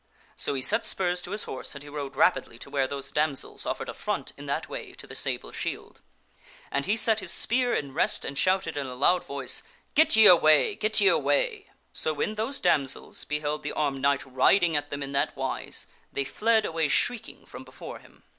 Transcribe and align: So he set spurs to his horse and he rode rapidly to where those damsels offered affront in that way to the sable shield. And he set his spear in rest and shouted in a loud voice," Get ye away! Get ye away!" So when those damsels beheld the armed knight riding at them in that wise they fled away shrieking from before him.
So 0.35 0.55
he 0.55 0.63
set 0.63 0.83
spurs 0.83 1.21
to 1.21 1.29
his 1.29 1.43
horse 1.43 1.75
and 1.75 1.83
he 1.83 1.87
rode 1.89 2.15
rapidly 2.15 2.57
to 2.57 2.71
where 2.71 2.87
those 2.87 3.11
damsels 3.11 3.67
offered 3.67 3.87
affront 3.87 4.33
in 4.35 4.47
that 4.47 4.67
way 4.67 4.93
to 4.93 5.05
the 5.05 5.13
sable 5.13 5.51
shield. 5.51 6.01
And 6.71 6.87
he 6.87 6.97
set 6.97 7.19
his 7.19 7.31
spear 7.31 7.75
in 7.75 7.93
rest 7.93 8.25
and 8.25 8.35
shouted 8.35 8.77
in 8.77 8.87
a 8.87 8.95
loud 8.95 9.23
voice," 9.23 9.61
Get 9.93 10.15
ye 10.15 10.25
away! 10.25 10.73
Get 10.73 10.99
ye 11.01 11.07
away!" 11.07 11.67
So 12.01 12.15
when 12.15 12.33
those 12.33 12.59
damsels 12.59 13.25
beheld 13.25 13.61
the 13.61 13.73
armed 13.73 14.01
knight 14.01 14.25
riding 14.25 14.75
at 14.75 14.89
them 14.89 15.03
in 15.03 15.11
that 15.11 15.35
wise 15.37 15.85
they 16.11 16.23
fled 16.25 16.65
away 16.65 16.87
shrieking 16.87 17.45
from 17.45 17.63
before 17.63 17.99
him. 17.99 18.23